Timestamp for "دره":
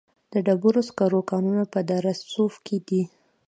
1.89-2.13